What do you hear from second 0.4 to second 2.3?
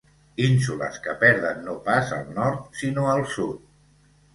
Ínsules que perden no pas